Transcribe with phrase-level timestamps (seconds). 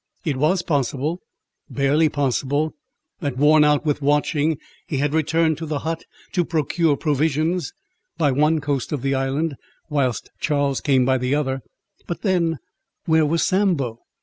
[0.25, 6.43] It was possible—barely possible—that, worn out with watching, he had returned to the hut, to
[6.43, 7.71] procure provisions,
[8.17, 9.53] by one coast of the island,
[9.91, 12.57] whilst Charles came by the other—"But then,
[13.05, 13.99] where was Sambo?"